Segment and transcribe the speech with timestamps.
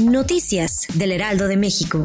[0.00, 2.02] Noticias del Heraldo de México.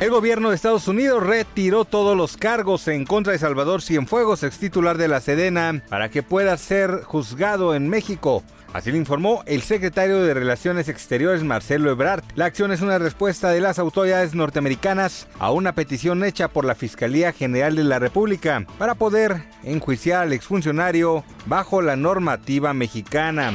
[0.00, 4.58] El gobierno de Estados Unidos retiró todos los cargos en contra de Salvador Cienfuegos, ex
[4.58, 8.42] titular de la Sedena, para que pueda ser juzgado en México.
[8.72, 12.22] Así lo informó el secretario de Relaciones Exteriores Marcelo Ebrard.
[12.36, 16.76] La acción es una respuesta de las autoridades norteamericanas a una petición hecha por la
[16.76, 23.54] Fiscalía General de la República para poder enjuiciar al exfuncionario bajo la normativa mexicana.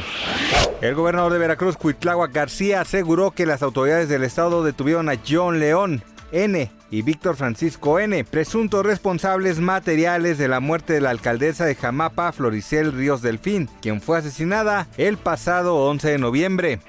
[0.81, 5.59] El gobernador de Veracruz, Cuitláhuac García, aseguró que las autoridades del estado detuvieron a John
[5.59, 6.03] León,
[6.33, 11.75] N y Víctor Francisco N., presuntos responsables materiales de la muerte de la alcaldesa de
[11.75, 16.79] Jamapa, Floricel Ríos Delfín, quien fue asesinada el pasado 11 de noviembre.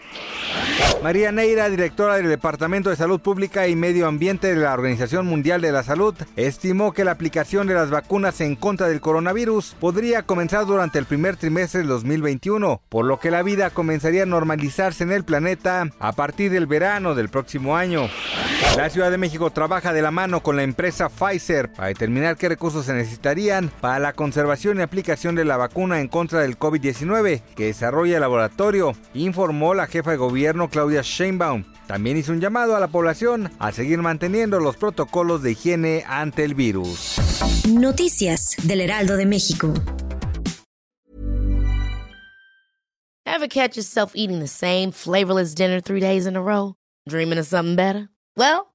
[1.03, 5.61] María Neira, directora del Departamento de Salud Pública y Medio Ambiente de la Organización Mundial
[5.61, 10.23] de la Salud, estimó que la aplicación de las vacunas en contra del coronavirus podría
[10.23, 15.03] comenzar durante el primer trimestre del 2021, por lo que la vida comenzaría a normalizarse
[15.03, 18.09] en el planeta a partir del verano del próximo año.
[18.77, 22.48] La Ciudad de México trabaja de la mano con la empresa Pfizer para determinar qué
[22.48, 27.42] recursos se necesitarían para la conservación y aplicación de la vacuna en contra del COVID-19
[27.56, 31.64] que desarrolla el laboratorio, informó la jefa de gobierno Claudia Sheinbaum.
[31.86, 36.44] También hizo un llamado a la población a seguir manteniendo los protocolos de higiene ante
[36.44, 37.17] el virus.
[37.69, 39.72] Noticias del Heraldo de México.
[43.24, 46.74] Ever catch yourself eating the same flavorless dinner three days in a row?
[47.08, 48.08] Dreaming of something better?
[48.36, 48.74] Well,